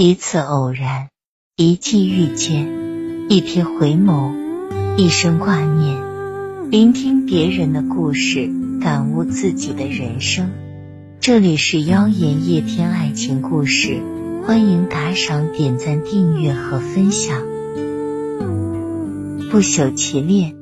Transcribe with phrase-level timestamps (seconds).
[0.00, 1.08] 一次偶然，
[1.56, 2.68] 一季遇见，
[3.28, 4.32] 一瞥回眸，
[4.96, 6.70] 一生挂念。
[6.70, 8.48] 聆听别人的故事，
[8.80, 10.52] 感悟自己的人生。
[11.18, 14.00] 这里是妖言夜天爱情故事，
[14.46, 17.42] 欢迎打赏、点赞、订阅和分享。
[19.50, 20.57] 不朽其恋。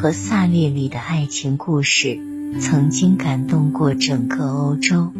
[0.00, 2.20] 和萨列里的爱情故事
[2.60, 5.12] 曾经感动过整个欧洲。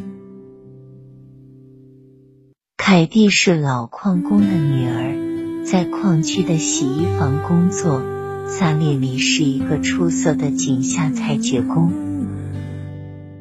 [2.77, 8.01] 凯蒂是老矿工的女儿，在矿区的洗衣房工作。
[8.47, 11.93] 萨列里是一个出色的井下裁决工。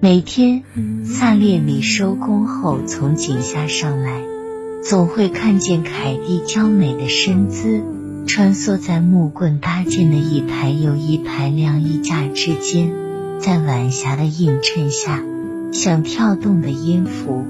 [0.02, 0.64] 每天，
[1.06, 4.24] 萨列里收工后从井下上来，
[4.84, 7.84] 总会看见凯蒂娇美的身姿。
[8.28, 12.92] 穿梭在木棍搭建的一排又一排晾衣架之间，
[13.40, 15.24] 在晚霞的映衬下，
[15.72, 17.46] 像跳动的音符。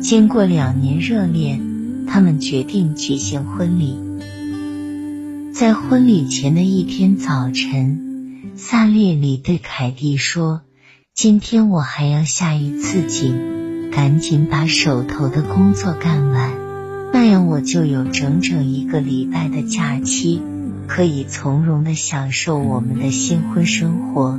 [0.00, 3.98] 经过两年热恋，他们决定举行婚礼。
[5.52, 10.62] 在婚礼前的一天早晨，萨列里对凯蒂说
[11.12, 16.59] ：“今天我还要下一次井，赶紧把手头的工作干完。”
[17.12, 20.40] 那样我就有整整一个礼拜的假期，
[20.86, 24.38] 可以从容的享受我们的新婚生活。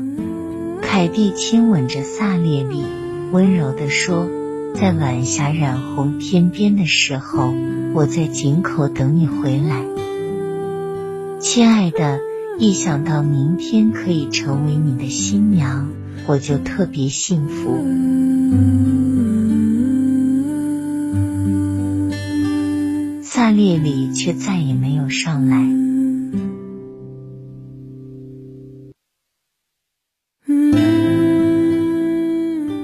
[0.81, 2.83] 凯蒂亲吻着萨列里，
[3.31, 4.28] 温柔地说
[4.75, 7.53] ：“在晚霞染红天边的时候，
[7.94, 9.83] 我在井口等你回来，
[11.39, 12.19] 亲爱的。
[12.59, 15.89] 一想到明天可以成为你的新娘，
[16.28, 17.80] 我就特别幸福。”
[23.52, 25.67] 列里却再也没有上来。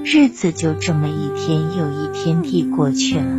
[0.10, 3.38] 日子就这么一天又一天地过去了，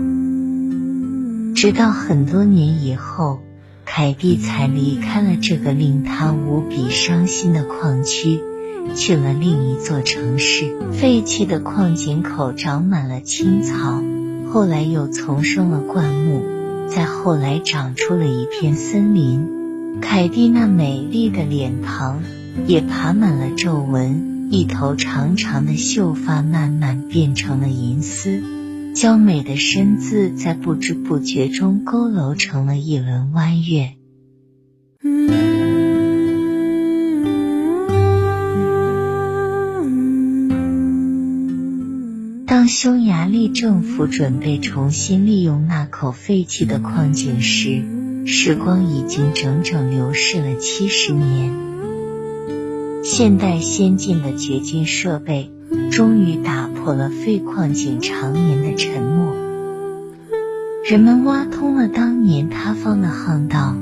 [1.55, 3.41] 直到很多年以后，
[3.85, 8.41] 凯蒂才离开了这个令他无比伤心的矿区，
[8.95, 10.77] 去了另一座城市。
[10.93, 14.03] 废弃的矿井口长满了青草，
[14.51, 16.58] 后来又丛生了灌木。
[16.91, 20.01] 在后来，长出了一片森林。
[20.01, 22.23] 凯蒂那美丽的脸庞
[22.67, 28.43] 也爬满了皱纹，一头长长的秀发慢慢变成了银丝，
[28.95, 33.95] 娇美的身姿在不知不觉中佝偻成了一轮弯月。
[42.69, 47.83] 匈牙利政府准备重新利用那口废弃的矿井时，
[48.27, 51.53] 时光已经整整流逝了七十年。
[53.03, 55.51] 现代先进的掘金设备
[55.91, 59.35] 终于打破了废矿井常年的沉默。
[60.89, 63.77] 人们挖通了当年塌方的巷道，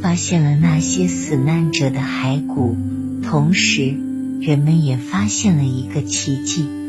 [0.00, 2.76] 发现了那些死难者的骸骨，
[3.22, 3.94] 同时，
[4.40, 6.81] 人们也发现了一个奇迹。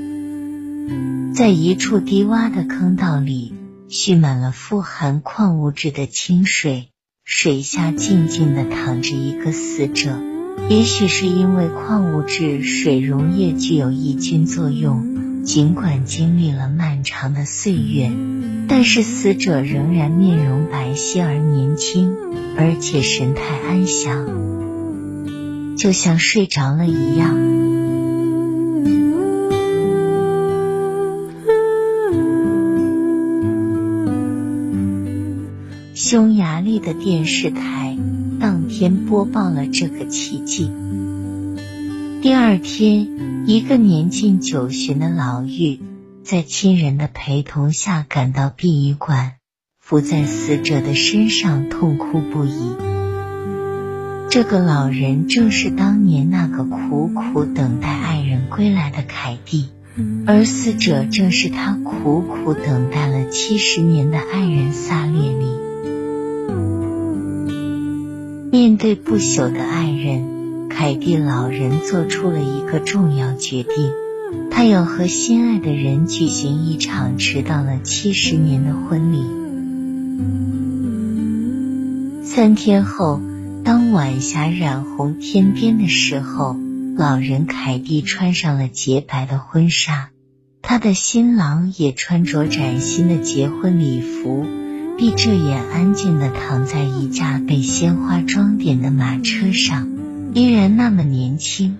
[1.33, 3.53] 在一处低洼的坑道里，
[3.89, 6.89] 蓄满了富含矿物质的清水，
[7.23, 10.19] 水下静静的躺着一个死者。
[10.69, 18.11] 也许是因为矿物质水溶液具有抑菌作用，尽管经历了漫长的岁月，
[18.67, 22.15] 但是死者仍然面容白皙而年轻，
[22.55, 24.27] 而且神态安详，
[25.75, 28.02] 就像睡着了一样。
[36.13, 37.97] 匈牙利的电视台
[38.39, 40.69] 当天播报了这个奇迹。
[42.21, 45.79] 第二天，一个年近九旬的老妪
[46.23, 49.37] 在亲人的陪同下赶到殡仪馆，
[49.79, 52.75] 伏在死者的身上痛哭不已。
[54.29, 59.69] 这个老人正是当年那个苦苦等待爱人归来的凯蒂，
[60.27, 65.62] 而死者正是他苦苦等待了七十年的爱人萨列里。
[68.53, 73.73] 面对不朽的爱人，凯蒂老人做出了一个重要决定，
[74.51, 79.23] 他要和心爱的人举行一场迟到了七十年的婚礼。
[82.23, 83.19] 三天后，
[83.65, 86.55] 当晚霞染红天边的时候，
[86.95, 90.11] 老人凯蒂穿上了洁白的婚纱，
[90.61, 94.45] 他的新郎也穿着崭新的结婚礼服，
[94.97, 99.87] 闭着眼安静的躺在一架被鲜花装点的马车上，
[100.33, 101.77] 依然那么年轻。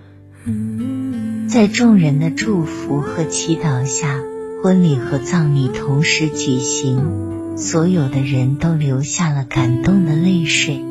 [1.48, 4.20] 在众人的祝福和祈祷下，
[4.62, 10.84] 婚礼和葬礼同时举行，所有的人都流下了感动的泪水。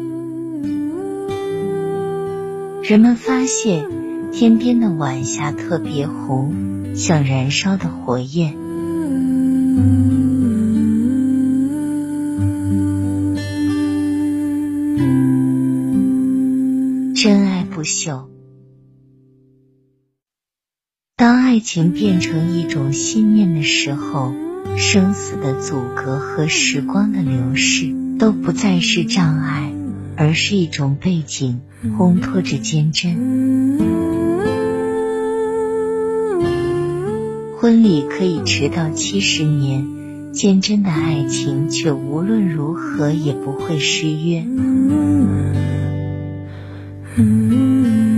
[2.83, 3.85] 人们发现
[4.31, 8.55] 天边的晚霞特别红，像燃烧的火焰。
[17.15, 18.25] 真爱不朽。
[21.15, 24.33] 当爱情变成一种信念的时候，
[24.77, 29.71] 生死的阻隔和时光的流逝都不再是障碍，
[30.17, 31.61] 而是一种背景，
[31.97, 33.15] 烘托着坚贞。
[37.59, 44.45] 婚礼可以迟到七十年，坚贞的爱情却无论如何也不会失约。
[47.15, 48.12] Mm-hmm.